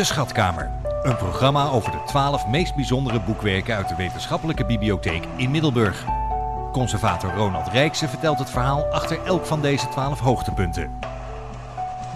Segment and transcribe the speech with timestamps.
[0.00, 0.70] De Schatkamer.
[1.02, 6.04] Een programma over de twaalf meest bijzondere boekwerken uit de wetenschappelijke bibliotheek in Middelburg.
[6.72, 10.90] Conservator Ronald Rijkse vertelt het verhaal achter elk van deze twaalf hoogtepunten.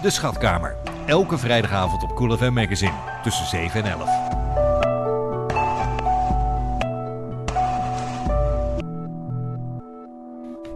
[0.01, 0.75] De Schatkamer.
[1.05, 2.95] Elke vrijdagavond op Cool FM Magazine.
[3.23, 4.24] Tussen 7 en 11.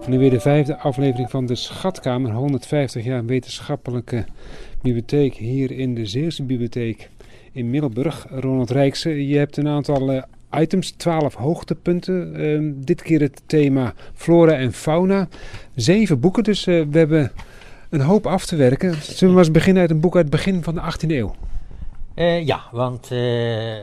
[0.09, 2.31] Nu weer de vijfde aflevering van de Schatkamer.
[2.31, 4.25] 150 jaar wetenschappelijke
[4.81, 7.09] bibliotheek hier in de Zeeuwse bibliotheek
[7.51, 8.27] in Middelburg.
[8.29, 12.41] Ronald Rijkse, je hebt een aantal uh, items, 12 hoogtepunten.
[12.41, 15.27] Uh, dit keer het thema flora en fauna.
[15.75, 17.31] Zeven boeken, dus uh, we hebben
[17.89, 18.93] een hoop af te werken.
[18.93, 21.35] Zullen we maar eens beginnen uit een boek uit het begin van de 18e eeuw?
[22.19, 23.77] Uh, ja, want uh,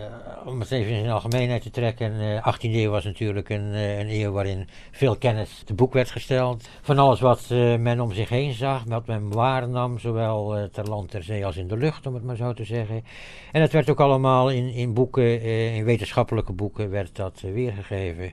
[0.45, 4.09] om het even in de algemeenheid te trekken, uh, 18e eeuw was natuurlijk een, een,
[4.09, 6.69] eeuw waarin veel kennis te boek werd gesteld.
[6.83, 7.49] Van alles wat
[7.79, 11.69] men om zich heen zag, wat men waarnam, zowel ter land, ter zee als in
[11.69, 13.05] de lucht, om het maar zo te zeggen.
[13.53, 15.43] En het werd ook allemaal in, in boeken,
[15.73, 18.33] in wetenschappelijke boeken, werd dat weergegeven.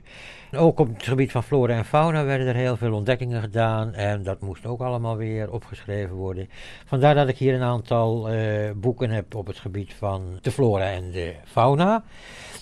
[0.56, 4.22] Ook op het gebied van flora en fauna werden er heel veel ontdekkingen gedaan en
[4.22, 6.48] dat moest ook allemaal weer opgeschreven worden.
[6.84, 10.90] Vandaar dat ik hier een aantal uh, boeken heb op het gebied van de flora
[10.90, 12.04] en de fauna.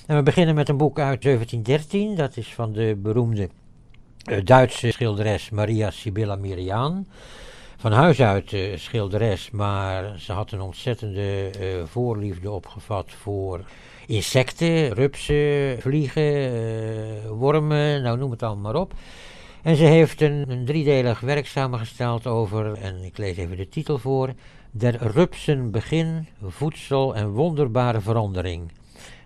[0.06, 3.48] En we beginnen met een boek uit 1713, dat is van de beroemde
[4.30, 7.06] uh, Duitse schilderes Maria Sibylla Miriaan.
[7.76, 11.50] Van huis uit uh, schilderes, maar ze had een ontzettende
[11.86, 13.64] voorliefde opgevat voor
[14.06, 18.94] insecten, rupsen, vliegen, uh, wormen, nou noem het allemaal maar op.
[19.62, 23.98] En ze heeft een, een driedelig werk samengesteld over, en ik lees even de titel
[23.98, 24.32] voor,
[24.70, 28.72] Der rupsen begin, voedsel en wonderbare verandering.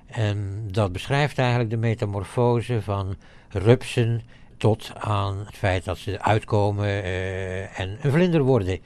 [0.06, 3.16] En dat beschrijft eigenlijk de metamorfose van
[3.48, 4.22] rupsen
[4.56, 8.78] tot aan het feit dat ze uitkomen uh, en een vlinder worden.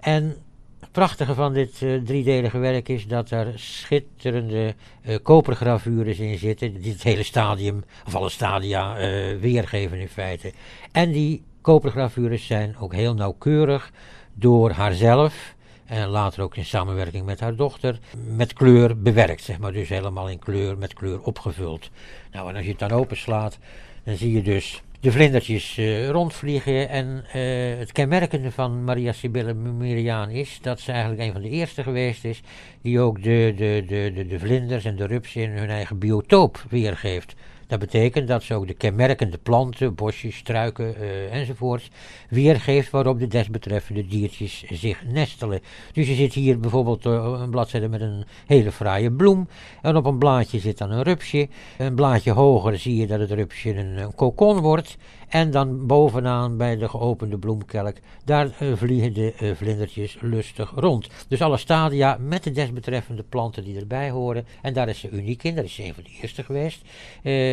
[0.00, 0.36] En
[0.80, 6.80] het prachtige van dit uh, driedelige werk is dat er schitterende uh, kopergravures in zitten,
[6.80, 10.52] die het hele stadium, of alle stadia, uh, weergeven in feite.
[10.92, 13.92] En die kopergravures zijn ook heel nauwkeurig
[14.34, 15.54] door haarzelf,
[15.86, 19.72] en later ook in samenwerking met haar dochter, met kleur bewerkt, zeg maar.
[19.72, 21.90] Dus helemaal in kleur, met kleur opgevuld.
[22.32, 23.58] Nou, en als je het dan openslaat,
[24.04, 26.88] dan zie je dus de vlindertjes uh, rondvliegen.
[26.88, 31.48] En uh, het kenmerkende van Maria Sibylle Miriaan is dat ze eigenlijk een van de
[31.48, 32.42] eerste geweest is
[32.86, 36.64] die ook de, de, de, de, de vlinders en de rupsen in hun eigen biotoop
[36.68, 37.34] weergeeft.
[37.66, 41.90] Dat betekent dat ze ook de kenmerkende planten, bosjes, struiken uh, enzovoorts
[42.28, 45.60] weergeeft waarop de desbetreffende diertjes zich nestelen.
[45.92, 49.48] Dus je ziet hier bijvoorbeeld uh, een bladzijde met een hele fraaie bloem
[49.82, 51.48] en op een blaadje zit dan een rupsje.
[51.78, 54.96] Een blaadje hoger zie je dat het rupsje een, een kokon wordt
[55.28, 61.08] en dan bovenaan bij de geopende bloemkelk, daar uh, vliegen de uh, vlindertjes lustig rond.
[61.28, 64.46] Dus alle stadia met de desbetreffende planten die erbij horen.
[64.62, 66.82] En daar is ze uniek in, dat is ze een van de eerste geweest.
[66.82, 66.92] Uh,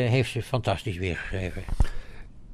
[0.09, 1.63] heeft ze fantastisch weergegeven.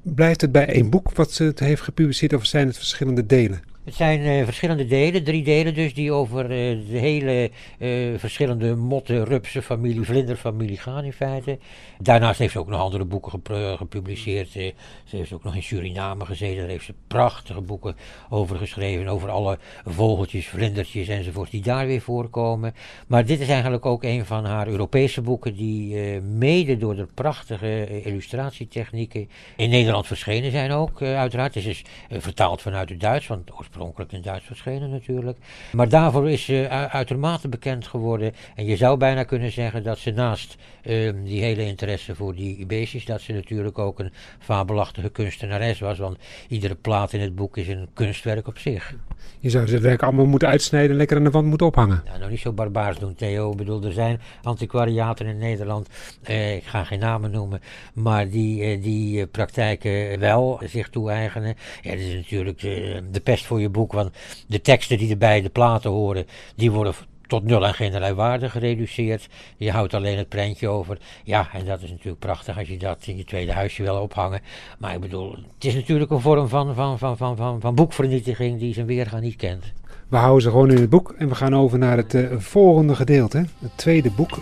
[0.02, 3.62] Blijft het bij één boek wat ze heeft gepubliceerd of zijn het verschillende delen?
[3.84, 6.48] Het zijn uh, verschillende delen, drie delen dus, die over uh,
[6.90, 11.58] de hele uh, verschillende motten, rupsen, familie, vlinderfamilie gaan in feite.
[11.98, 14.50] Daarnaast heeft ze ook nog andere boeken gep gepubliceerd.
[14.50, 14.72] ze
[15.04, 17.96] heeft ook nog in Suriname gezeten, daar heeft ze prachtige boeken
[18.28, 22.74] over geschreven, over alle vogeltjes, vlindertjes enzovoort die daar weer voorkomen.
[23.06, 28.02] Maar dit is eigenlijk ook een van haar Europese boeken die mede door de prachtige
[28.02, 31.54] illustratietechnieken in Nederland verschenen zijn ook, uiteraard.
[31.54, 35.38] Het is vertaald vanuit het Duits, want oorspronkelijk in Duits verschenen natuurlijk.
[35.72, 38.32] Maar daarvoor is ze uitermate bekend geworden.
[38.54, 42.66] En je zou bijna kunnen zeggen dat ze naast uh, die hele interesse voor die
[42.66, 45.98] beestjes, dat ze natuurlijk ook een fabelachtige kunstenares was.
[45.98, 48.94] Want iedere plaat in het boek is een kunstwerk op zich.
[49.38, 52.02] Je zou het werk allemaal moeten uitsnijden en lekker aan de wand moeten ophangen.
[52.04, 53.50] Ja, nou niet zo barbaars doen, Theo.
[53.50, 55.88] Ik bedoel, er zijn antiquariaten in Nederland,
[56.22, 57.60] eh, ik ga geen namen noemen,
[57.94, 61.54] maar die, eh, die praktijken wel zich toe-eigenen.
[61.82, 64.10] Ja, dat is natuurlijk de, de pest voor je boek, want
[64.46, 66.94] de teksten die erbij de platen horen, die worden
[67.30, 69.28] tot nul en geen waarde gereduceerd.
[69.56, 70.98] Je houdt alleen het prentje over.
[71.24, 74.40] Ja, en dat is natuurlijk prachtig als je dat in je tweede huisje wil ophangen.
[74.78, 78.58] Maar ik bedoel, het is natuurlijk een vorm van, van, van, van, van, van boekvernietiging
[78.58, 79.64] die zijn weergaan niet kent.
[80.08, 82.94] We houden ze gewoon in het boek en we gaan over naar het uh, volgende
[82.94, 84.38] gedeelte, het tweede boek.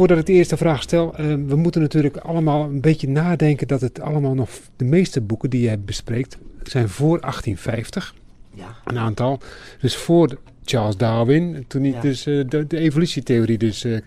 [0.00, 3.80] Voordat ik de eerste vraag stel, uh, we moeten natuurlijk allemaal een beetje nadenken dat
[3.80, 8.14] het allemaal nog, de meeste boeken die jij bespreekt, zijn voor 1850.
[8.54, 8.76] Ja.
[8.84, 9.40] Een aantal.
[9.80, 12.00] Dus voor Charles Darwin, toen hij Ja.
[12.00, 14.00] dus uh, de, de evolutietheorie dus uh,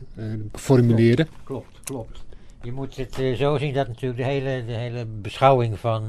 [0.54, 1.28] formuleerde.
[1.44, 2.24] Klopt, klopt.
[2.62, 6.04] Je moet het zo zien dat natuurlijk de hele, de hele beschouwing van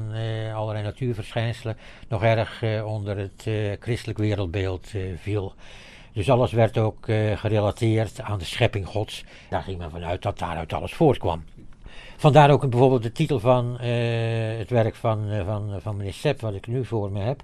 [0.53, 1.77] allerlei natuurverschijnselen
[2.09, 3.47] nog erg onder het
[3.79, 4.91] christelijk wereldbeeld
[5.21, 5.53] viel.
[6.15, 9.23] Dus alles werd ook gerelateerd aan de schepping gods.
[9.49, 11.43] Daar ging men vanuit dat daaruit alles voortkwam.
[12.17, 13.77] Vandaar ook bijvoorbeeld de titel van
[14.57, 17.43] het werk van, van, van meneer Sepp, wat ik nu voor me heb.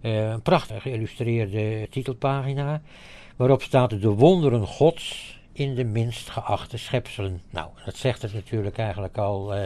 [0.00, 2.82] een prachtig geïllustreerde titelpagina,
[3.36, 7.42] waarop staat de wonderen gods in de minst geachte schepselen.
[7.50, 9.64] Nou, dat zegt het natuurlijk eigenlijk al uh,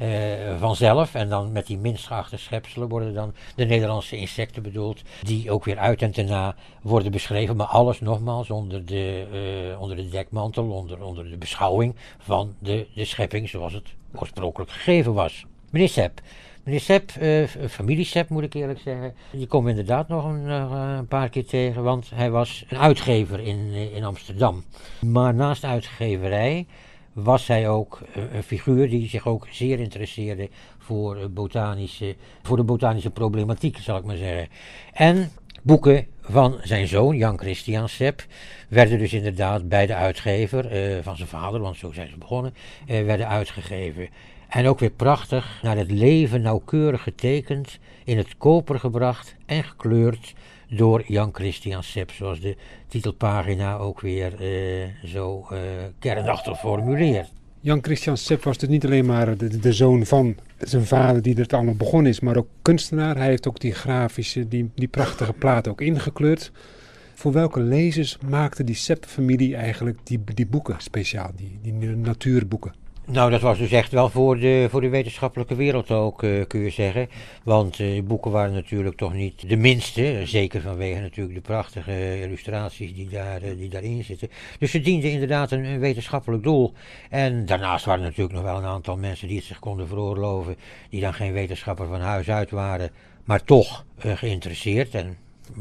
[0.00, 1.14] uh, vanzelf.
[1.14, 5.64] En dan met die minst geachte schepselen worden dan de Nederlandse insecten bedoeld, die ook
[5.64, 7.56] weer uit en te na worden beschreven.
[7.56, 9.26] Maar alles nogmaals onder de,
[9.72, 14.70] uh, onder de dekmantel, onder, onder de beschouwing van de, de schepping zoals het oorspronkelijk
[14.70, 15.44] gegeven was.
[15.70, 16.20] Meneer Sepp,
[16.64, 20.94] Meneer Sepp, uh, familie Sepp moet ik eerlijk zeggen, die komen inderdaad nog een, uh,
[20.96, 24.64] een, paar keer tegen, want hij was een uitgever in, uh, in Amsterdam.
[25.00, 26.66] Maar naast uitgeverij
[27.12, 28.00] was hij ook
[28.32, 30.48] een figuur die zich ook zeer interesseerde
[30.78, 34.48] voor, botanische, voor de botanische problematiek, zal ik maar zeggen.
[34.92, 35.30] En
[35.62, 38.24] boeken van zijn zoon, Jan Christian Sepp,
[38.68, 40.62] werden dus inderdaad bij de uitgever
[41.02, 42.54] van zijn vader, want zo zijn ze begonnen,
[42.86, 44.08] werden uitgegeven.
[44.52, 50.34] En ook weer prachtig naar het leven nauwkeurig getekend, in het koper gebracht en gekleurd
[50.68, 52.56] door Jan Christian Sepp, zoals de
[52.88, 55.58] titelpagina ook weer uh, zo uh,
[55.98, 57.32] kernachtig formuleert.
[57.60, 61.34] Jan Christian Sepp was dus niet alleen maar de, de, zoon van zijn vader die
[61.34, 63.16] het allemaal begonnen is, maar ook kunstenaar.
[63.16, 66.52] Hij heeft ook die grafische, die, die prachtige plaat ook ingekleurd.
[67.14, 72.81] Voor welke lezers maakte die Sepp-familie eigenlijk die, die boeken speciaal, die, die natuurboeken?
[73.06, 76.60] Nou, dat was dus echt wel voor de, voor de wetenschappelijke wereld ook, uh, kun
[76.60, 77.08] je zeggen.
[77.42, 80.22] Want uh, boeken waren natuurlijk toch niet de minste.
[80.24, 84.28] Zeker vanwege natuurlijk de prachtige illustraties die, daar, uh, die daarin zitten.
[84.58, 86.72] Dus ze dienden inderdaad een, wetenschappelijk doel.
[87.10, 90.56] En daarnaast waren natuurlijk nog wel een aantal mensen die het zich konden veroorloven.
[90.90, 92.90] Die dan geen wetenschapper van huis uit waren,
[93.24, 94.94] maar toch geïnteresseerd.
[94.94, 95.16] En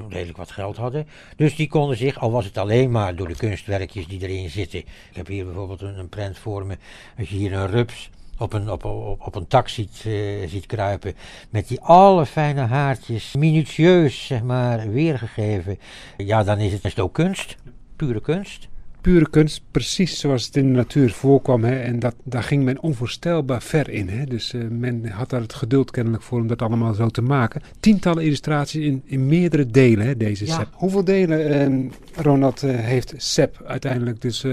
[0.09, 1.07] redelijk wat geld hadden.
[1.35, 4.79] Dus die konden zich, al was het alleen maar door de kunstwerkjes die erin zitten.
[4.79, 6.77] Ik heb hier bijvoorbeeld een, een prent voor me.
[7.17, 10.05] Als je hier een rups op een, op, op, op een tak ziet,
[10.45, 11.13] ziet kruipen.
[11.49, 15.79] Met die alle fijne haartjes, minutieus zeg maar, weergegeven.
[16.17, 17.57] Ja, dan is het ook kunst.
[17.95, 18.69] Pure kunst
[19.01, 21.63] pure kunst, precies zoals het in de natuur voorkwam.
[21.63, 24.09] Hè, en dat, daar ging men onvoorstelbaar ver in.
[24.09, 24.25] Hè.
[24.25, 27.61] Dus uh, men had daar het geduld kennelijk voor om dat allemaal zo te maken.
[27.79, 30.53] Tientallen illustraties in, in meerdere delen, hè, deze ja.
[30.53, 30.67] SEP.
[30.71, 34.45] Hoeveel delen, uh, Ronald, uh, heeft SEP uiteindelijk dus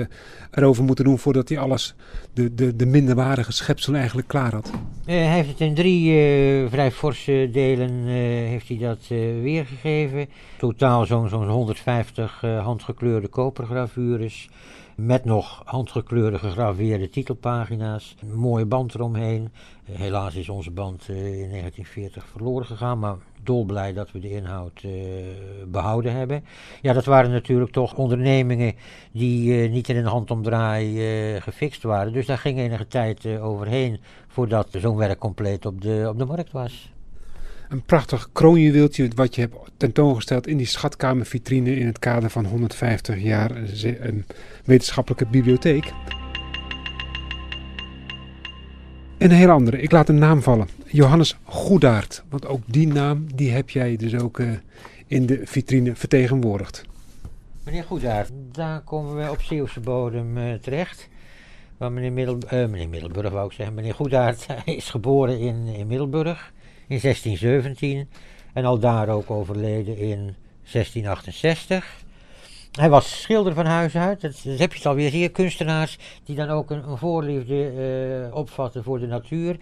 [0.50, 1.94] erover moeten doen voordat hij alles,
[2.32, 4.70] de, de, de minderwaardige schepsel eigenlijk klaar had?
[5.04, 6.12] hij heeft het in drie
[6.68, 8.04] vrij forse delen
[8.48, 8.98] heeft hij dat
[9.42, 10.28] weergegeven.
[10.58, 14.37] Totaal zo'n zo'n 150 handgekleurde kopergravures
[14.98, 18.16] met nog handgekleurde gegraveerde titelpagina's.
[18.20, 19.52] Een mooie band eromheen.
[19.84, 24.82] Helaas is onze band uh, in 1940 verloren gegaan, maar dolblij dat we de inhoud
[24.82, 24.92] uh,
[25.66, 26.44] behouden hebben.
[26.82, 28.74] Ja, dat waren natuurlijk toch ondernemingen
[29.12, 32.12] die uh, niet in een handomdraai gefixt waren.
[32.12, 36.52] Dus daar ging enige tijd overheen voordat zo'n werk compleet op de, op de markt
[36.52, 36.92] was
[37.68, 43.22] een prachtig kroonjuweeltje wat je hebt tentoongesteld in die schatkamervitrine in het kader van 150
[43.22, 43.50] jaar
[44.00, 44.24] een
[44.64, 45.92] wetenschappelijke bibliotheek.
[49.18, 50.68] En een heel andere, ik laat een naam vallen.
[50.86, 54.50] Johannes Goedaert, want ook die naam die heb jij dus ook uh,
[55.06, 56.84] in de vitrine vertegenwoordigd.
[57.64, 61.08] Meneer Goedaert, daar komen we op Zeeuwse bodem uh, terecht.
[61.76, 63.74] Waar meneer, Middel, uh, meneer Middelburg wou ik zeggen.
[63.74, 66.52] Meneer Goedaert is geboren in, in Middelburg
[66.88, 68.08] in 1617
[68.52, 70.34] en al daar ook overleden in
[70.72, 72.06] 1668.
[72.72, 76.48] Hij was schilder van huis uit, dat, heb je het alweer hier, kunstenaars die dan
[76.48, 77.72] ook een, voorliefde
[78.28, 79.56] uh, opvatten voor de natuur.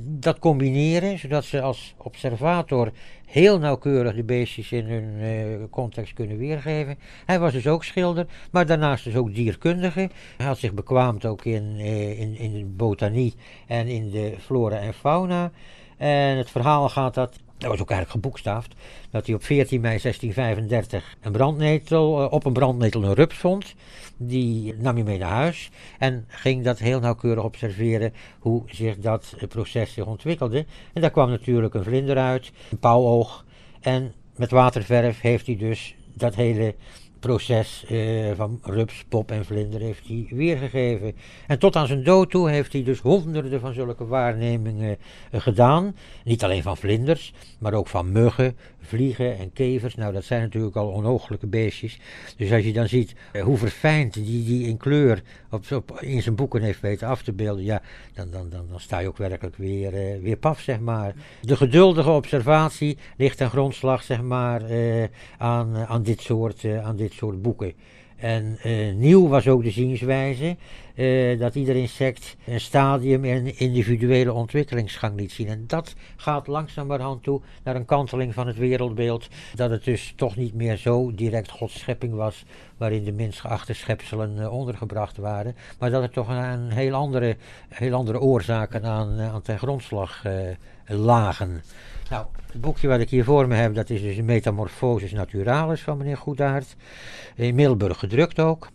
[0.00, 2.92] Dat combineren, zodat ze als observator
[3.26, 6.98] heel nauwkeurig de beestjes in hun uh, context kunnen weergeven.
[7.26, 10.10] Hij was dus ook schilder, maar daarnaast dus ook dierkundige.
[10.36, 13.34] Hij had zich bekwaamd ook in, uh, in, in de botanie
[13.66, 15.50] en in de flora en fauna.
[15.98, 18.74] En het verhaal gaat dat, dat was ook eigenlijk geboekstaafd,
[19.10, 23.74] dat hij op 14 mei 1635 een brandnetel, eh, op een brandnetel een rups vond.
[24.16, 29.34] Die nam hij mee naar huis en ging dat heel nauwkeurig observeren hoe zich dat
[29.48, 30.66] proces zich ontwikkelde.
[30.92, 33.44] En daar kwam natuurlijk een vlinder uit, een pauwoog.
[33.80, 36.74] En met waterverf heeft hij dus dat hele
[37.20, 41.16] proces eh, van rups, pop en vlinder heeft hij weergegeven.
[41.46, 44.98] En tot aan zijn dood toe heeft hij dus honderden van zulke waarnemingen
[45.30, 45.96] eh, gedaan.
[46.24, 48.56] Niet alleen van vlinders, maar ook van muggen,
[48.88, 49.94] vliegen en kevers.
[49.94, 51.98] Nou, dat zijn natuurlijk al onogelijke beestjes.
[52.36, 56.34] Dus als je dan ziet eh, hoe verfijnd die, die in kleur op, in zijn
[56.34, 57.82] boeken heeft weten af te beelden, ja,
[58.14, 61.14] dan, dan, dan, dan sta je ook werkelijk weer, uh, weer paf, zeg maar.
[61.40, 65.04] De geduldige observatie ligt ten grondslag, zeg maar, uh,
[65.38, 67.72] aan, aan, dit soort, aan dit soort boeken.
[68.18, 70.56] En uh, nieuw was ook de zienswijze
[70.94, 75.48] uh, dat ieder insect een stadium in individuele ontwikkelingsgang liet zien.
[75.48, 79.28] En dat gaat langzamerhand toe naar een kanteling van het wereldbeeld.
[79.54, 82.44] Dat het dus toch niet meer zo direct Gods schepping was,
[82.76, 85.56] waarin de minst geachte schepselen uh, ondergebracht waren.
[85.78, 87.36] Maar dat er toch een, een heel, andere,
[87.68, 90.22] heel andere oorzaken aan, aan ten grondslag
[90.86, 91.62] lagen.
[92.10, 95.80] Nou, het boekje wat ik hier voor me heb, dat is dus een Metamorphosis Naturalis
[95.80, 96.76] van meneer Goedaert.
[97.34, 98.68] In Middelburg gedrukt ook.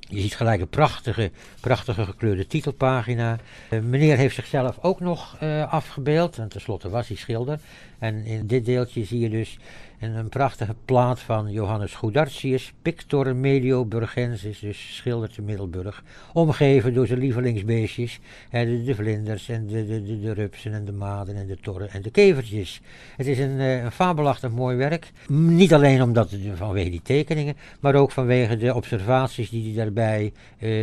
[0.00, 1.30] Je ziet gelijk een prachtige,
[1.60, 3.38] prachtige gekleurde titelpagina.
[3.70, 7.58] Uh, meneer heeft zichzelf ook nog uh, afgebeeld, en tenslotte was hij schilder.
[7.98, 9.58] En in dit deeltje zie je dus
[9.98, 16.02] een, een prachtige plaat van Johannes Goedartius, Pictor Medio Burgensis, dus schilder te Middelburg.
[16.32, 21.36] Omgeven door zijn lievelingsbeestjes, de, de, vlinders en de, de, de, rupsen en de maden
[21.36, 22.80] en de torren en de kevertjes.
[23.16, 25.12] Het is een, een fabelachtig mooi werk.
[25.28, 30.24] Niet alleen omdat het, vanwege die tekeningen, maar ook vanwege de observaties die hij daarbij
[30.24, 30.32] uh,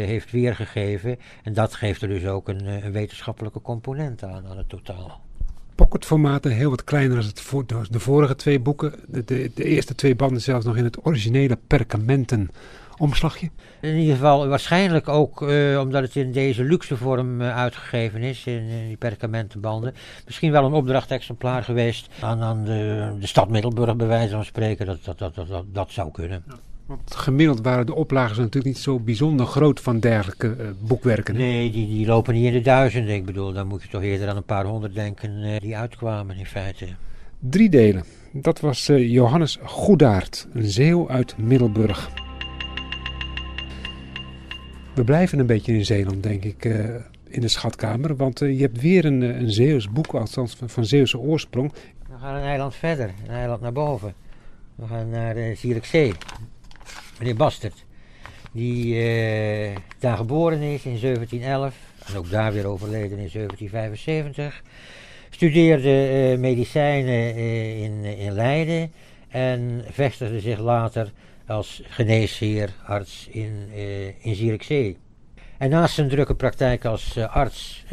[0.05, 1.19] heeft weergegeven.
[1.43, 5.24] En dat geeft er dus ook een, een wetenschappelijke component aan, aan het totaal
[5.75, 8.93] pocketformaten, heel wat kleiner dan voor, de vorige twee boeken.
[9.07, 12.49] De, de, de, eerste twee banden zelfs nog in het originele perkamenten
[12.97, 13.49] omslagje.
[13.81, 18.45] In ieder geval waarschijnlijk ook uh, omdat het in deze luxe vorm uh, uitgegeven is,
[18.45, 19.93] in, in, die perkamentenbanden.
[20.25, 24.85] Misschien wel een opdrachtexemplaar geweest aan, aan de, de stad Middelburg bij wijze van spreken.
[24.85, 26.43] Dat, dat, dat, dat, dat zou kunnen.
[26.47, 26.55] Ja.
[26.85, 31.35] Want gemiddeld waren de oplagen natuurlijk niet zo bijzonder groot van dergelijke uh, boekwerken.
[31.35, 33.15] Nee, die, die lopen niet in de duizenden.
[33.15, 36.37] Ik bedoel, dan moet je toch eerder aan een paar honderd denken uh, die uitkwamen
[36.37, 36.87] in feite.
[37.39, 38.03] Drie delen.
[38.31, 42.09] Dat was uh, Johannes Goedaert, een zeeuw uit Middelburg.
[44.95, 46.65] We blijven een beetje in Zeeland, denk ik,
[47.27, 48.15] in de schatkamer.
[48.15, 51.73] Want je hebt weer een, een Zeeuws boek, althans van, van Zeeuwse oorsprong.
[52.07, 54.13] We gaan een eiland verder, een eiland naar boven.
[54.75, 56.13] We gaan naar uh, Zierikzee
[57.19, 57.85] meneer Bastert,
[58.51, 64.61] die uh, daar geboren is in 1711 en ook daar weer overleden in 1775.
[65.29, 68.91] Studeerde uh, medicijnen uh, in, in Leiden
[69.27, 71.11] en vestigde zich later
[71.47, 73.69] als geneesheer, arts in,
[74.21, 74.97] in Zierikzee.
[75.57, 77.83] En naast zijn drukke praktijk als arts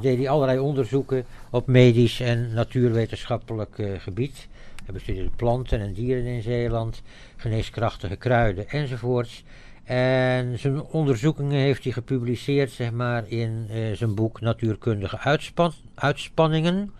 [0.00, 4.48] deed hij allerlei onderzoeken op medisch en natuurwetenschappelijk gebied.
[4.86, 7.02] Hij bestudeerde planten en dieren in Zeeland,
[7.36, 9.44] geneeskrachtige kruiden enzovoorts.
[9.84, 16.92] En zijn onderzoekingen heeft hij gepubliceerd zeg maar, in uh, zijn boek Natuurkundige uitspan Uitspanningen,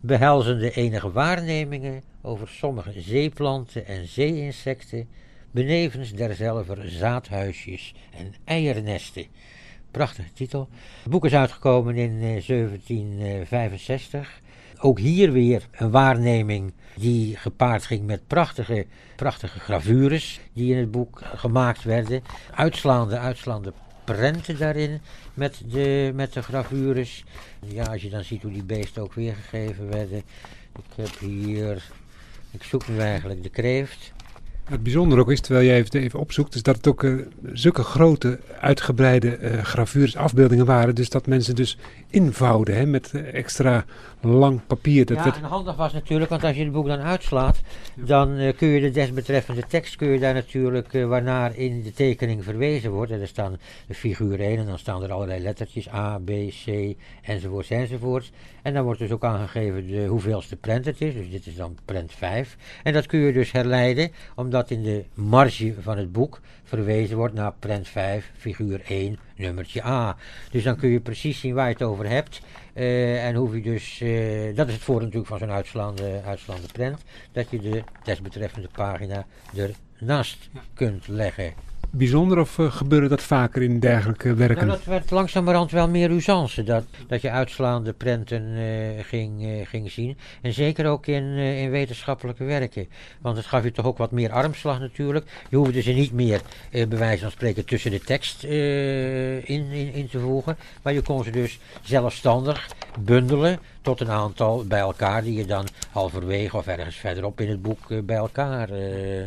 [0.00, 5.08] behelzende enige waarnemingen over sommige zeeplanten en zeeinsecten,
[5.50, 9.26] benevens derzelver zaadhuisjes en eiernesten.
[9.90, 10.68] Prachtige titel.
[11.02, 14.40] Het boek is uitgekomen in uh, 1765
[14.80, 20.90] ook hier weer een waarneming die gepaard ging met prachtige, prachtige gravures die in het
[20.90, 22.22] boek gemaakt werden.
[22.54, 23.72] Uitslaande, uitslaande
[24.04, 25.00] prenten daarin
[25.34, 27.24] met de, met de gravures.
[27.66, 30.22] Ja, als je dan ziet hoe die beesten ook weergegeven werden.
[30.76, 31.90] Ik heb hier,
[32.50, 34.12] ik zoek nu eigenlijk de kreeft.
[34.66, 37.82] Het bijzondere ook is, terwijl jij het even opzoekt, is dat het ook uh, zulke
[37.82, 40.94] grote, uitgebreide uh, gravures, afbeeldingen waren.
[40.94, 41.78] Dus dat mensen dus
[42.10, 43.84] invouwden hè, met uh, extra
[44.20, 45.06] lang papier.
[45.06, 45.36] Dat ja, werd...
[45.36, 47.60] en handig was natuurlijk, want als je het boek dan uitslaat,
[47.94, 52.90] dan kun je de desbetreffende tekst, kun je daar natuurlijk, waarnaar in de tekening verwezen
[52.90, 53.12] wordt.
[53.12, 56.30] En er staan de figuren in en dan staan er allerlei lettertjes, A, B,
[56.64, 58.32] C, enzovoorts, enzovoorts.
[58.62, 61.76] En dan wordt dus ook aangegeven de, hoeveelste prent het is, dus dit is dan
[61.84, 62.56] prent 5.
[62.82, 67.16] En dat kun je dus herleiden, omdat dat in de marge van het boek verwezen
[67.16, 70.16] wordt naar prent 5, figuur 1, nummertje A.
[70.50, 72.40] Dus dan kun je precies zien waar je het over hebt.
[72.74, 76.66] Uh, en hoef je dus, uh, dat is het voordeel natuurlijk van zo'n uitslaande, uitslaande
[76.72, 79.26] prent, dat je de desbetreffende pagina
[79.98, 81.52] ernaast kunt leggen
[81.90, 84.66] bijzonder of uh, gebeurde dat vaker in dergelijke werken?
[84.66, 89.66] Nou, dat werd langzamerhand wel meer usance, dat, dat je uitslaande prenten uh, ging, uh,
[89.66, 90.16] ging zien.
[90.42, 92.88] En zeker ook in, in wetenschappelijke werken.
[93.20, 95.26] Want het gaf je toch ook wat meer armslag natuurlijk.
[95.50, 96.40] Je hoefde ze niet meer,
[96.70, 100.56] bij wijze van spreken, tussen de tekst in, in, in te voegen.
[100.82, 102.68] Maar je kon ze dus zelfstandig
[103.00, 107.62] bundelen tot een aantal bij elkaar die je dan halverwege of ergens verderop in het
[107.62, 108.68] boek bij elkaar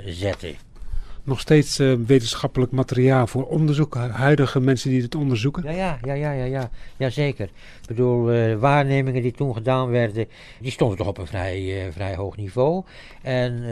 [0.05, 0.55] zette.
[1.23, 5.63] Nog steeds uh, wetenschappelijk materiaal voor onderzoek, huidige mensen die het onderzoeken?
[5.63, 7.45] Ja, ja, ja, ja, ja, ja, ja zeker.
[7.45, 10.27] Ik bedoel, uh, waarnemingen die toen gedaan werden,
[10.59, 12.83] die stonden toch op een vrij, uh, vrij hoog niveau.
[13.21, 13.63] En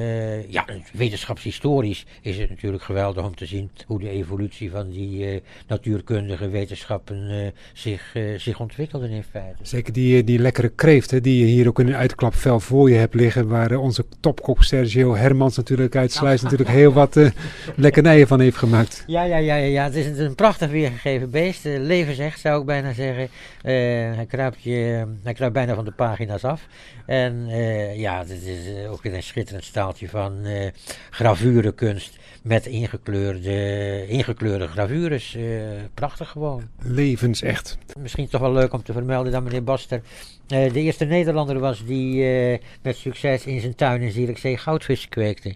[0.48, 6.50] ja, wetenschapshistorisch is het natuurlijk geweldig om te zien hoe de evolutie van die natuurkundige
[6.50, 9.58] wetenschappen zich, zich ontwikkelde in feite.
[9.62, 12.96] Zeker die, die lekkere kreeft, hè, die je hier ook in een uitklapvel voor je
[12.96, 17.20] hebt liggen, waar onze topkok Sergio Hermans natuurlijk uit Sluis natuurlijk heel wat
[17.76, 19.04] lekkernijen van heeft gemaakt.
[19.08, 21.66] Ja, ja, ja, ja, het is een prachtig weergegeven beest.
[21.66, 23.24] Uh, levensecht zou ik bijna zeggen.
[23.24, 23.30] Uh,
[24.16, 26.62] hij, kruipt je, hij kruipt bijna van de pagina's af.
[27.06, 30.46] En uh, ja, het is ook een schitterend staaltje van
[31.10, 35.38] gravurekunst met ingekleurde, ingekleurde gravures.
[35.94, 36.64] prachtig gewoon.
[36.82, 37.78] Levensecht.
[38.00, 40.02] Misschien toch wel leuk om te vermelden dat meneer Baster
[40.48, 42.26] de eerste Nederlander was die
[42.82, 45.56] met succes in zijn tuin in Zierikzee goudvissen kweekte.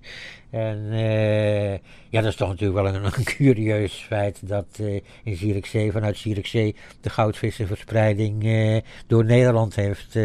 [0.51, 1.71] En uh,
[2.09, 6.17] ja, dat is toch natuurlijk wel een, een curieus feit dat uh, in Zierikzee, vanuit
[6.17, 8.77] Zierikzee, de goudvissenverspreiding uh,
[9.07, 10.17] door Nederland heeft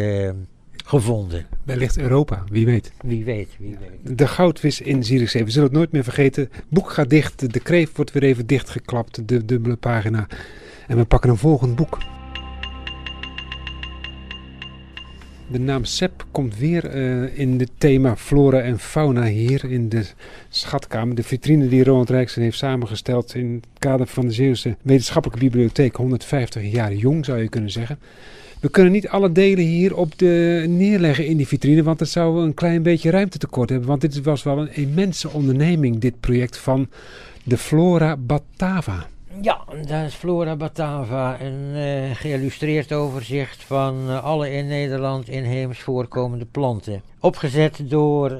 [0.85, 1.45] gevonden.
[1.63, 2.91] Wellicht Europa, wie weet.
[3.01, 4.17] Wie weet, wie weet.
[4.17, 6.49] De goudvis in Zierikzee, we zullen het nooit meer vergeten.
[6.67, 10.27] boek gaat dicht, de kreef wordt weer even dichtgeklapt, de dubbele pagina.
[10.87, 11.97] En we pakken een volgend boek.
[15.51, 20.05] De naam SEP komt weer uh, in het thema flora en fauna hier in de
[20.49, 21.15] schatkamer.
[21.15, 25.95] De vitrine die Ronald Rijksen heeft samengesteld in het kader van de Zeeuwse Wetenschappelijke Bibliotheek.
[25.95, 27.99] 150 jaar jong zou je kunnen zeggen.
[28.59, 32.43] We kunnen niet alle delen hier op de neerleggen in die vitrine, want dat zou
[32.43, 33.87] een klein beetje ruimte tekort hebben.
[33.87, 36.87] Want dit was wel een immense onderneming, dit project van
[37.43, 39.07] de Flora Batava.
[39.41, 45.79] Ja, dat is Flora Batava, een uh, geïllustreerd overzicht van uh, alle in Nederland inheems
[45.79, 47.01] voorkomende planten.
[47.19, 48.39] Opgezet door uh,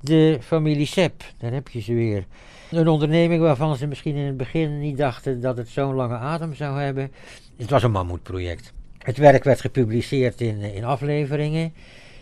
[0.00, 2.24] de familie Sepp, daar heb je ze weer.
[2.70, 6.54] Een onderneming waarvan ze misschien in het begin niet dachten dat het zo'n lange adem
[6.54, 7.12] zou hebben.
[7.56, 8.72] Het was een mammoetproject.
[8.98, 11.72] Het werk werd gepubliceerd in, in afleveringen,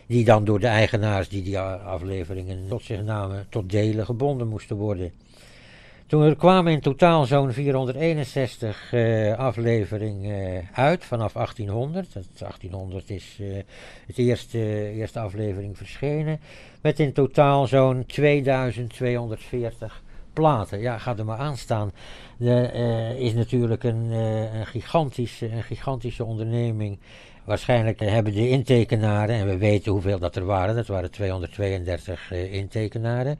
[0.06, 4.76] die dan door de eigenaars die die afleveringen tot zich namen, tot delen gebonden moesten
[4.76, 5.12] worden.
[6.08, 12.12] Toen er kwamen in totaal zo'n 461 uh, afleveringen uit vanaf 1800.
[12.12, 13.56] 1800 is uh,
[14.06, 14.58] het eerste,
[14.90, 16.40] eerste aflevering verschenen.
[16.82, 20.80] Met in totaal zo'n 2240 platen.
[20.80, 21.92] Ja, gaat er maar aan staan.
[22.38, 26.98] Dat uh, is natuurlijk een, een, gigantische, een gigantische onderneming.
[27.44, 33.38] Waarschijnlijk hebben de intekenaren, en we weten hoeveel dat er waren, dat waren 232 intekenaren.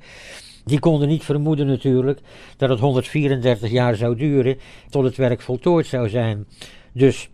[0.65, 2.21] Die konden niet vermoeden natuurlijk
[2.57, 4.59] dat het 134 jaar zou duren
[4.91, 6.47] tot het werk voltooid zou zijn.
[6.93, 7.29] Dus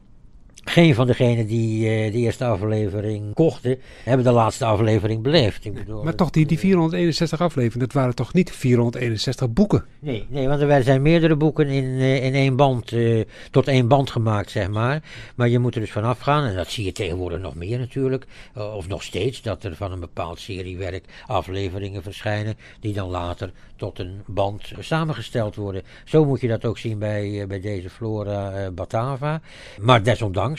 [0.65, 5.65] geen van degenen die uh, de eerste aflevering kochten, hebben de laatste aflevering beleefd.
[5.65, 9.85] Ik bedoel, maar toch, die, die 461 afleveringen, dat waren toch niet 461 boeken?
[9.99, 13.89] Nee, nee want er zijn meerdere boeken in, uh, in één band, uh, tot één
[13.89, 15.03] band gemaakt, zeg maar.
[15.35, 18.27] Maar je moet er dus vanaf gaan, en dat zie je tegenwoordig nog meer natuurlijk,
[18.55, 23.99] of nog steeds, dat er van een bepaald seriewerk afleveringen verschijnen, die dan later tot
[23.99, 25.83] een band samengesteld worden.
[26.05, 29.41] Zo moet je dat ook zien bij, bij deze Flora Batava.
[29.81, 30.54] Maar desondanks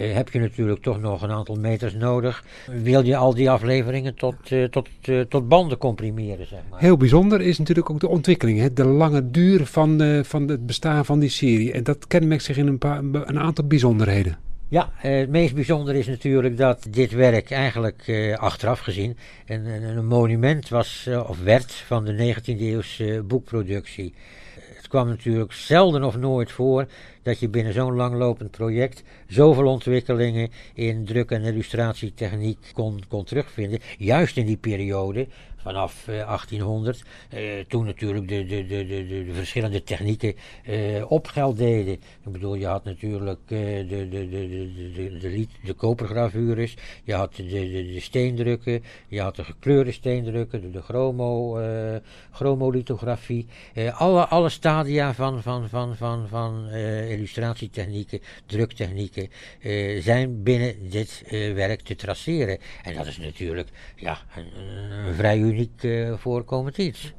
[0.00, 2.44] uh, heb je natuurlijk toch nog een aantal meters nodig.
[2.82, 6.80] Wil je al die afleveringen tot, uh, tot, uh, tot banden comprimeren, zeg maar.
[6.80, 8.58] Heel bijzonder is natuurlijk ook de ontwikkeling.
[8.58, 8.72] Hè?
[8.72, 11.72] De lange duur van, van het bestaan van die serie.
[11.72, 14.38] En dat kenmerkt zich in een, paar, een aantal bijzonderheden.
[14.68, 20.06] Ja, het meest bijzonder is natuurlijk dat dit werk eigenlijk achteraf gezien een, een, een
[20.06, 24.14] monument was of werd van de 19e eeuwse boekproductie.
[24.88, 26.86] Het kwam natuurlijk zelden of nooit voor
[27.22, 33.78] dat je binnen zo'n langlopend project zoveel ontwikkelingen in druk- en illustratietechniek kon, kon terugvinden.
[33.98, 35.26] Juist in die periode
[35.68, 37.02] vanaf 1800,
[37.34, 40.34] uh, eh, toen natuurlijk de, de, de, de, de verschillende technieken
[40.68, 41.92] uh, opgeld deden.
[41.94, 44.48] Ik bedoel, je had natuurlijk uh, de, de, de,
[44.94, 50.72] de, de, de, kopergravures, je had de, de, de steendrukken, je had de gekleurde steendrukken,
[50.72, 51.60] de, chromo,
[52.30, 53.46] chromolithografie.
[53.92, 56.68] alle, alle stadia van, van, van, van, van
[57.08, 59.28] illustratietechnieken, druktechnieken,
[60.00, 61.22] zijn binnen dit
[61.54, 62.58] werk te traceren.
[62.82, 64.46] En dat is natuurlijk ja, een,
[65.06, 67.12] een vrij uniek uh, voorkomend iets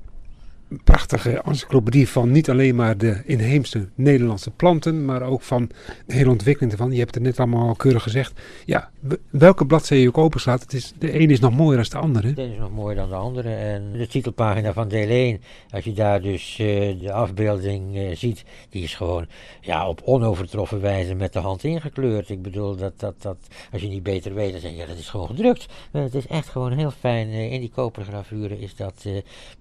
[0.84, 5.70] prachtige encyclopedie van niet alleen maar de inheemse Nederlandse planten, maar ook van
[6.06, 6.92] de hele ontwikkeling ervan.
[6.92, 8.40] Je hebt het net allemaal al keurig gezegd.
[8.66, 8.90] Ja,
[9.30, 12.34] welke bladzijde je ook openslaat, het is, de ene is nog mooier dan de andere.
[12.34, 13.54] De is nog mooier dan de andere.
[13.56, 18.44] En de titelpagina van deel 1, als je daar dus uh, de afbeelding uh, ziet,
[18.70, 19.26] die is gewoon
[19.62, 22.30] ja, op onovertroffen wijze met de hand ingekleurd.
[22.30, 23.38] Ik bedoel, dat, dat, dat,
[23.72, 25.66] als je niet beter weet, dan zeg je, ja, dat is gewoon gedrukt.
[25.92, 27.28] Uh, het is echt gewoon heel fijn.
[27.30, 29.06] in die kopergravuren is dat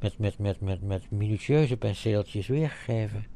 [0.00, 3.26] met, met, met, met met minutieuze penseeltjes weergegeven.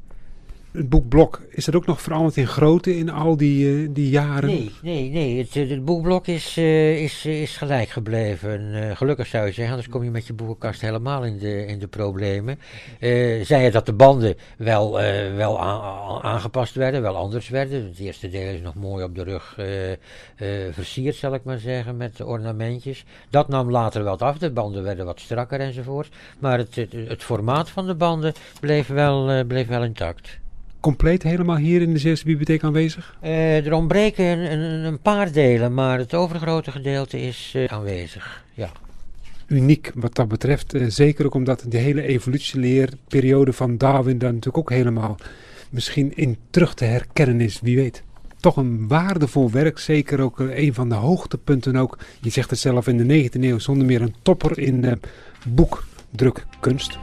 [0.73, 4.49] Het boekblok, is dat ook nog veranderd in grootte in al die, uh, die jaren?
[4.49, 5.39] Nee, nee, nee.
[5.39, 8.97] Het, het boekblok is, uh, is, is gelijk gebleven.
[8.97, 11.87] Gelukkig zou je zeggen, anders kom je met je boekenkast helemaal in de, in de
[11.87, 12.59] problemen.
[13.43, 14.93] zei je dat de banden wel,
[15.37, 15.61] wel
[16.23, 17.85] aangepast werden, wel anders werden.
[17.85, 19.59] Het eerste deel is nog mooi op de rug
[20.73, 23.05] versierd, zal ik maar zeggen, met ornamentjes.
[23.31, 26.09] Dat nam later wat af, de banden werden wat strakker enzovoort.
[26.39, 30.41] Maar het, het, het formaat van de banden bleef wel, bleef wel intact
[30.83, 33.17] compleet helemaal hier in de Zeeuwse bibliotheek aanwezig?
[33.23, 38.45] Uh, er ontbreken een, een, een, paar delen, maar het overgrote gedeelte is uh, aanwezig.
[38.55, 38.71] Ja.
[39.47, 44.59] Uniek wat dat betreft, uh, zeker ook omdat de hele evolutieleerperiode van Darwin daar natuurlijk
[44.59, 45.17] ook helemaal
[45.71, 48.03] misschien in terug te herkennen is, wie weet.
[48.41, 51.99] Toch een waardevol werk, zeker ook een van de hoogtepunten ook.
[52.21, 55.01] Je zegt het zelf in de 19e eeuw, zonder meer een topper in
[55.47, 56.99] boekdrukkunst.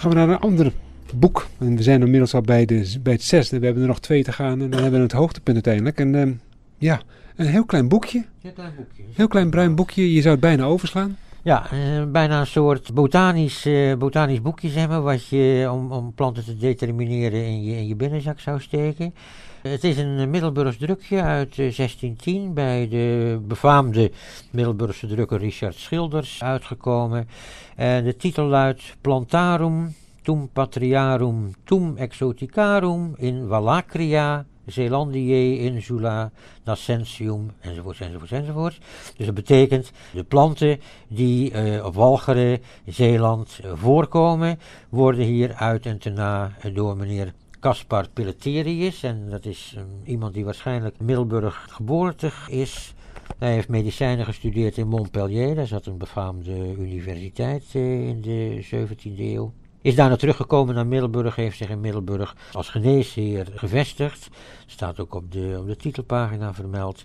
[0.00, 0.72] Gaan we naar een ander
[1.14, 1.46] boek.
[1.58, 3.58] En we zijn inmiddels al bij, de, bij het zesde.
[3.58, 5.98] We hebben er nog twee te gaan en dan hebben we het hoogtepunt uiteindelijk.
[5.98, 6.34] En uh,
[6.78, 7.00] ja,
[7.36, 8.24] een heel klein boekje.
[8.40, 9.02] Heel klein boekje.
[9.14, 10.12] Heel klein bruin boekje.
[10.12, 11.16] Je zou het bijna overslaan.
[11.42, 16.14] Ja, uh, bijna een soort botanisch, uh, botanisch boekje, zeg maar, wat je om, om
[16.14, 19.14] planten te determineren in je, in je binnenzak zou steken.
[19.62, 24.10] Het is een Middelburgs drukje uit 1610 bij de befaamde
[24.50, 27.28] Middelburgse drukker Richard Schilders uitgekomen.
[27.76, 36.30] En de titel luidt Plantarum tum patriarum tum exoticarum in Valacria Zeelandiae insula
[36.64, 38.78] nascentium enzovoort enzovoort enzovoort.
[39.16, 45.86] Dus dat betekent de planten die uh, op Walcheren, Zeeland uh, voorkomen, worden hier uit
[45.86, 49.02] en te na door meneer Caspar Pilleterius.
[49.02, 52.94] En dat is um, iemand die waarschijnlijk Middelburg geboortig is.
[53.38, 55.54] Hij heeft medicijnen gestudeerd in Montpellier.
[55.54, 59.52] Daar zat een befaamde universiteit uh, in de 17e eeuw.
[59.82, 64.28] Is daarna teruggekomen naar Middelburg, heeft zich in Middelburg als geneesheer gevestigd.
[64.66, 67.04] Staat ook op de, op de titelpagina vermeld.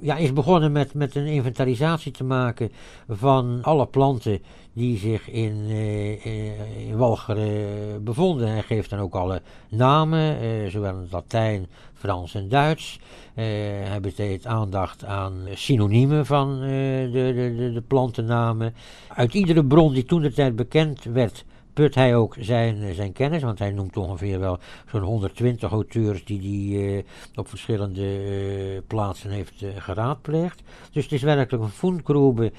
[0.00, 2.72] Ja, is begonnen met, met een inventarisatie te maken
[3.08, 6.26] van alle planten die zich in, uh,
[6.88, 8.48] in Walcheren bevonden.
[8.48, 13.00] Hij geeft dan ook alle namen, uh, zowel in het Latijn, Frans en Duits.
[13.34, 18.74] hij besteedt aandacht aan synoniemen van de, de, de, de plantennamen.
[19.08, 21.44] Uit iedere bron die toen de tijd bekend werd
[21.76, 24.58] put hij ook zijn, eh, zijn kennis, want hij noemt ongeveer wel
[24.90, 27.02] zo'n 120 auteurs die hij uh,
[27.34, 30.62] op verschillende uh, plaatsen heeft geraadpleegd.
[30.92, 32.52] Dus het is werkelijk een fundgrube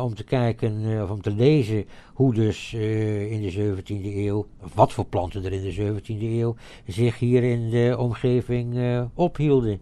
[0.00, 5.04] om te kijken of om te lezen hoe dus in de 17e eeuw, wat voor
[5.04, 6.54] planten er in de 17e eeuw
[6.86, 8.76] zich hier in de omgeving
[9.14, 9.80] ophielden.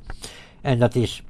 [0.61, 1.23] En dat is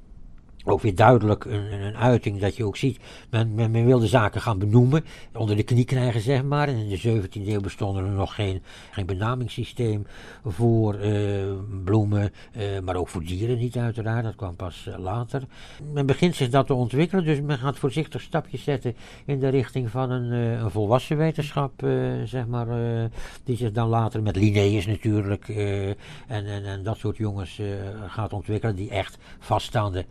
[0.65, 4.07] ook weer duidelijk een, een, uiting dat je ook ziet, men, men, men, wil de
[4.07, 6.69] zaken gaan benoemen, onder de knie krijgen zeg maar.
[6.69, 10.07] In de 17e eeuw bestond er nog geen, geen benamingssysteem
[10.45, 11.53] voor uh,
[11.85, 15.43] bloemen, uh, maar ook voor dieren niet uiteraard, dat kwam pas uh, later.
[15.93, 19.91] Men begint zich dat te ontwikkelen, dus men gaat voorzichtig stapjes zetten in de richting
[19.91, 21.73] van een, een volwassen wetenschap,
[22.25, 22.67] zeg maar,
[23.45, 25.97] die zich dan later met Linnaeus natuurlijk en,
[26.27, 27.61] en, en dat soort jongens
[28.07, 30.05] gaat ontwikkelen, die echt vaststaande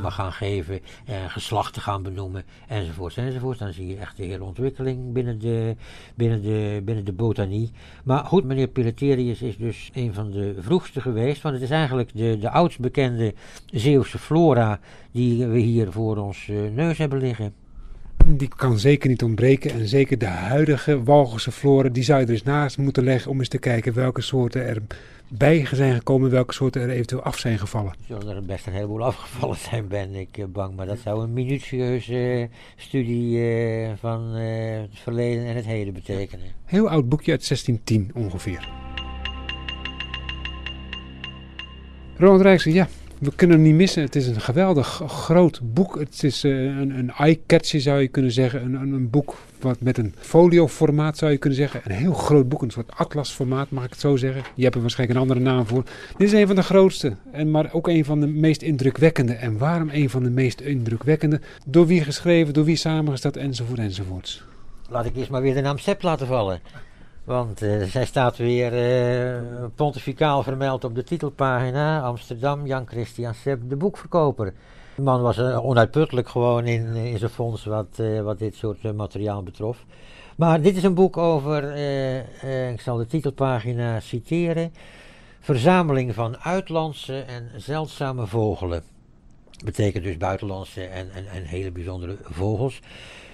[0.00, 3.58] gaan geven, eh, geslachten gaan benoemen, enzovoort, enzovoort.
[3.58, 5.76] Dan zie je echt de hele ontwikkeling binnen de,
[6.14, 7.72] binnen de, binnen de botanie.
[8.04, 12.10] Maar goed, meneer Pilleterius is dus een van de vroegste geweest, want het is eigenlijk
[12.14, 13.34] de, de oudst bekende
[13.66, 14.80] Zeeuwse flora
[15.10, 17.63] die we hier voor ons uh, neus hebben liggen.
[18.26, 19.70] Die kan zeker niet ontbreken.
[19.70, 23.38] En zeker de huidige Walgense flora, die zou je er eens naast moeten leggen om
[23.38, 24.82] eens te kijken welke soorten er
[25.28, 27.94] bij zijn gekomen, welke soorten er eventueel af zijn gevallen.
[28.06, 30.76] Zullen er best een heleboel afgevallen zijn, ben ik eh, bang.
[30.76, 36.46] Maar dat zou een minutieuze studie uh, van uh, het verleden en het heden betekenen.
[36.64, 38.68] Heel oud boekje uit 1610 ongeveer.
[42.16, 42.88] Ronald Rijksen, ja,
[43.24, 44.02] we kunnen hem niet missen.
[44.02, 45.98] Het is een geweldig groot boek.
[45.98, 48.64] Het is uh, een, een eye-catcher zou je kunnen zeggen.
[48.64, 51.80] Een, een, boek wat met een folio-formaat zou je kunnen zeggen.
[51.84, 54.42] Een heel groot boek, een soort atlas-formaat mag ik het zo zeggen.
[54.54, 55.84] Je hebt er waarschijnlijk een andere naam voor.
[56.16, 59.32] Dit is een van de grootste, en maar ook een van de meest indrukwekkende.
[59.32, 61.40] En waarom een van de meest indrukwekkende?
[61.66, 64.44] Door wie geschreven, door wie samengesteld, enzovoort, enzovoorts.
[64.88, 66.60] Laat ik eerst maar weer de naam Sepp laten vallen.
[67.24, 72.02] Want uh, zij staat weer uh, pontificaal vermeld op de titelpagina.
[72.02, 74.54] Amsterdam, Jan Christian Sepp, de boekverkoper.
[74.96, 79.42] De man was uh, onuitputtelijk gewoon in, in zijn fonds wat, wat dit soort materiaal
[79.42, 79.84] betrof.
[80.36, 81.76] Maar dit is een boek over,
[82.72, 84.72] ik zal de titelpagina citeren.
[85.40, 88.82] Verzameling van uitlandse en zeldzame vogelen.
[89.64, 92.80] Betekent dus buitenlandse en, en, en hele bijzondere vogels.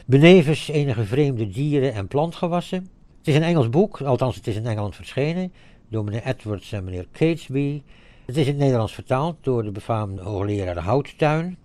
[0.07, 2.88] Benevens enige vreemde dieren en plantgewassen.
[3.20, 5.52] Het is een Engels boek, althans het is in Engeland verschenen,
[5.88, 7.83] door meneer Edwards en meneer Catesby.
[8.24, 11.59] Het is in het Nederlands vertaald door de befaamde hoogleraar Houttuin.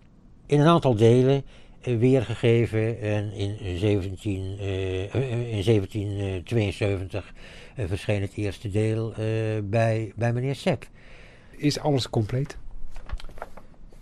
[0.45, 1.43] In een aantal delen
[1.81, 5.01] eh, weergegeven en in, 17, uh,
[5.53, 7.33] in 1772
[7.75, 9.13] uh, verscheen het eerste deel
[9.63, 10.87] bij, bij meneer Sepp.
[11.57, 12.57] Is alles compleet?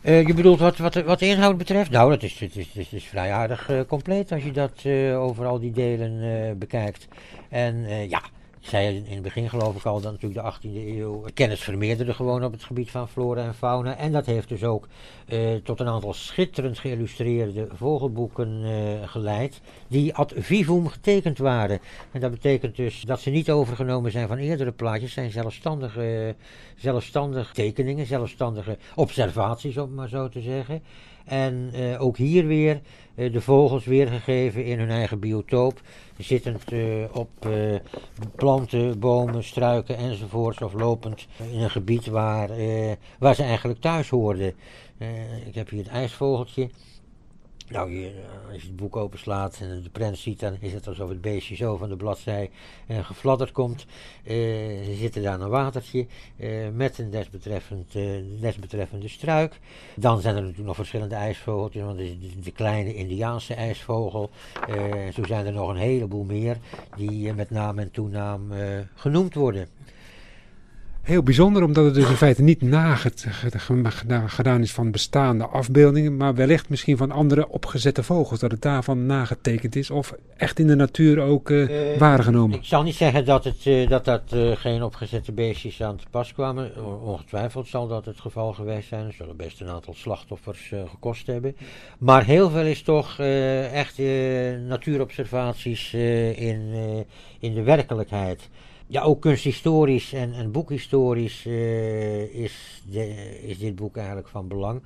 [0.04, 1.92] Je bedoelt wat, wat, wat de inhoud betreft?
[1.92, 5.46] Nou, dat is, is, het is vrij aardig uh, compleet als je dat uh, over
[5.46, 7.08] al die delen bekijkt.
[7.50, 8.22] En ja,
[8.64, 12.44] zei in het begin geloof ik al dat natuurlijk de 18e eeuw kennis vermeerderde gewoon
[12.44, 13.98] op het gebied van flora en fauna.
[13.98, 14.88] En dat heeft dus ook
[15.28, 21.80] uh, tot een aantal schitterend geïllustreerde vogelboeken uh, geleid, die ad vivum getekend waren.
[22.12, 26.36] En dat betekent dus dat ze niet overgenomen zijn van eerdere plaatjes, zijn zelfstandige,
[26.78, 30.82] zelfstandige tekeningen, zelfstandige observaties om maar zo te zeggen.
[31.26, 32.82] En uh, ook hier weer
[33.16, 35.82] uh, de vogels weergegeven in hun eigen biotoop,
[36.18, 37.30] zittend uh, op
[38.36, 42.50] planten, bomen, struiken enzovoorts, of lopend in een gebied waar,
[43.20, 44.54] waar ze eigenlijk thuis hoorden.
[45.46, 46.70] ik heb hier het ijsvogeltje.
[47.70, 48.12] Nou, je,
[48.52, 51.56] als je het boek openslaat en de prent ziet, dan is het alsof het beestje
[51.56, 52.50] zo van de bladzij
[52.88, 53.86] uh, gefladderd komt.
[54.24, 54.32] Uh,
[54.84, 56.06] ze zitten daar een watertje
[56.38, 57.92] uh, met een desbetreffend,
[58.40, 59.60] desbetreffende struik.
[59.96, 64.30] Dan zijn er natuurlijk nog verschillende ijsvogeltjes, want de, de, kleine Indiaanse ijsvogel.
[65.14, 66.58] zo zijn er nog een heleboel meer
[66.96, 68.52] die met naam en toenaam
[68.96, 69.68] genoemd worden.
[71.04, 72.62] Heel bijzonder, omdat het dus in feite niet
[74.06, 79.06] nagedaan is van bestaande afbeeldingen, maar wellicht misschien van andere opgezette vogels, dat het daarvan
[79.06, 82.58] nagetekend is of echt in de natuur ook uh, uh, waargenomen.
[82.58, 86.34] Ik zal niet zeggen dat het, uh, dat, dat geen opgezette beestjes aan te pas
[86.34, 86.72] kwamen.
[87.04, 89.06] Ongetwijfeld zal dat het geval geweest zijn.
[89.06, 91.56] Er zullen best een aantal slachtoffers gekost hebben.
[91.98, 93.20] Maar heel veel is toch
[93.74, 93.98] echt
[94.68, 96.74] natuurobservaties in,
[97.40, 98.50] in de werkelijkheid.
[98.88, 103.06] Ja, ook kunsthistorisch en, en boekhistorisch uh, is, de,
[103.42, 104.82] is dit boek eigenlijk van belang.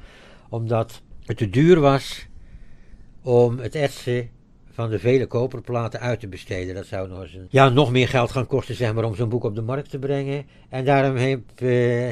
[0.49, 2.27] Omdat het te duur was
[3.21, 4.29] om het etsen
[4.77, 6.75] van de vele koperplaten uit te besteden.
[6.75, 9.29] Dat zou nog, eens een, ja, nog meer geld gaan kosten zeg maar, om zo'n
[9.29, 10.45] boek op de markt te brengen.
[10.69, 11.37] En daarom uh,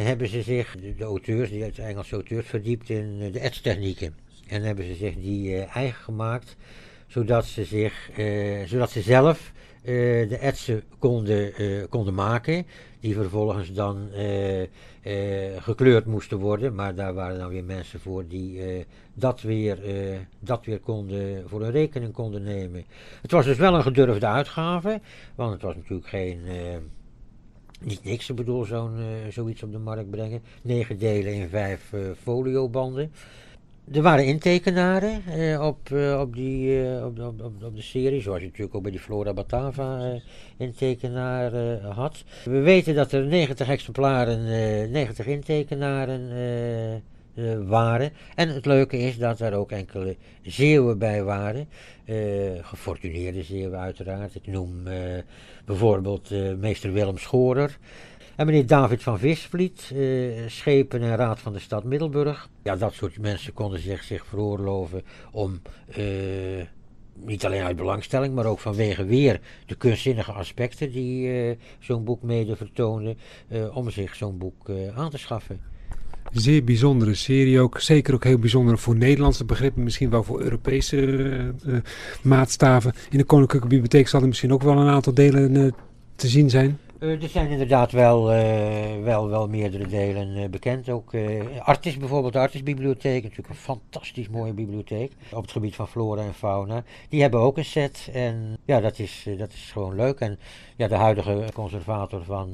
[0.03, 4.15] hebben ze zich, de, de auteurs, het Engelse auteurs, verdiept in uh, de etstechnieken.
[4.47, 6.55] En hebben ze zich die eigen gemaakt,
[7.15, 8.10] zodat ze, zich,
[8.65, 9.51] zodat ze zelf
[9.84, 12.65] uh, de etsen konden, uh, konden maken.
[12.99, 14.10] Die vervolgens dan
[15.58, 16.75] gekleurd moesten worden.
[16.75, 18.62] Maar daar waren dan weer mensen voor die
[19.13, 19.80] dat, weer,
[20.39, 22.86] dat weer konden, voor een rekening konden nemen.
[23.21, 25.01] Het was dus wel een gedurfde uitgave.
[25.36, 26.39] Want het was natuurlijk geen
[27.82, 28.97] niet niks, ik bedoel, zo'n,
[29.30, 30.41] zoiets op de markt brengen.
[30.62, 33.12] Negen delen in vijf foliobanden.
[33.91, 38.39] Er waren intekenaren eh, op, uh, op, die, uh, op, op, op, de serie, zoals
[38.39, 40.19] je natuurlijk ook bij die Flora Batava
[40.57, 42.23] intekenaren had.
[42.43, 46.29] We weten dat er 90 exemplaren, 90 intekenaren
[47.65, 48.11] waren.
[48.35, 51.67] En het leuke is dat er ook enkele zeeuwen bij waren.
[52.61, 54.35] gefortuneerde zeeuwen uiteraard.
[54.35, 54.83] Ik noem
[55.65, 57.77] bijvoorbeeld meester Willem Schorer.
[58.35, 62.49] En meneer David van Visvliet, uh, schepen en raad van de stad Middelburg.
[62.63, 65.61] Ja, dat soort mensen konden zich, zich veroorloven om
[65.97, 66.05] uh,
[67.23, 72.21] niet alleen uit belangstelling, maar ook vanwege weer de kunstzinnige aspecten die uh, zo'n boek
[72.21, 73.15] mede vertoonde,
[73.73, 75.59] om zich zo'n boek aan te schaffen.
[76.31, 77.79] Zeer bijzondere serie ook.
[77.79, 79.83] Zeker ook heel bijzonder voor Nederlandse begrippen.
[79.83, 81.53] Misschien wel voor Europese
[82.21, 82.93] maatstaven.
[83.09, 85.75] In de Koninklijke Bibliotheek zal er misschien ook wel een aantal delen
[86.15, 86.79] te zien zijn.
[87.05, 90.89] Uh, er zijn inderdaad wel, uh, wel, wel meerdere delen uh, bekend.
[90.89, 91.13] Ook
[91.59, 96.33] Artis bijvoorbeeld, de Artisbibliotheek, natuurlijk een fantastisch mooie bibliotheek op het gebied van flora en
[96.33, 96.83] fauna.
[97.09, 100.19] Die hebben ook een set en ja, dat is, dat is gewoon leuk.
[100.19, 100.39] En
[100.75, 102.49] ja, de huidige conservator van,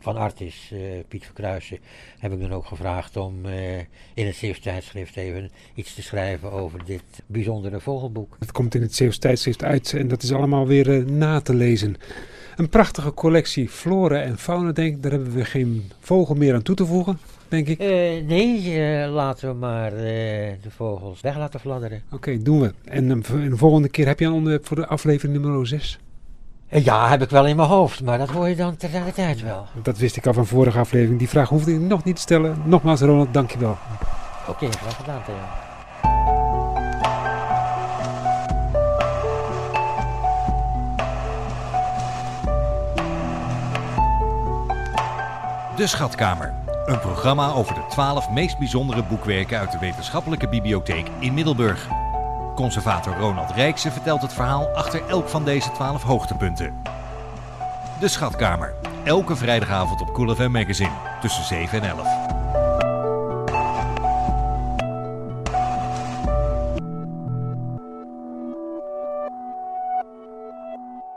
[0.00, 0.72] van Artis,
[1.08, 1.78] Piet Verkruijsen,
[2.18, 3.46] heb ik dan ook gevraagd om
[4.14, 8.36] in het Zeeuws tijdschrift even iets te schrijven over dit bijzondere vogelboek.
[8.38, 11.96] Het komt in het Zeeuws tijdschrift uit en dat is allemaal weer na te lezen.
[12.56, 15.02] Een prachtige collectie flora en fauna, denk ik.
[15.02, 17.80] Daar hebben we geen vogel meer aan toe te voegen, denk ik.
[17.80, 17.88] Uh,
[18.26, 22.02] nee, uh, laten we maar uh, de vogels weg laten fladderen.
[22.06, 22.72] Oké, okay, doen we.
[22.84, 25.98] En de volgende keer heb je een onderwerp voor de aflevering nummer 6?
[26.68, 29.66] Ja, heb ik wel in mijn hoofd, maar dat hoor je dan ter tijd wel.
[29.82, 31.18] Dat wist ik al van vorige aflevering.
[31.18, 32.56] Die vraag hoefde ik nog niet te stellen.
[32.64, 33.76] Nogmaals, Ronald, dankjewel.
[34.48, 35.34] Oké, okay, graag gedaan, Theo.
[45.76, 46.54] De Schatkamer.
[46.86, 51.88] Een programma over de 12 meest bijzondere boekwerken uit de wetenschappelijke bibliotheek in Middelburg.
[52.54, 56.82] Conservator Ronald Rijkse vertelt het verhaal achter elk van deze 12 hoogtepunten.
[58.00, 58.74] De Schatkamer.
[59.04, 62.43] Elke vrijdagavond op Cool FM Magazine tussen 7 en 11.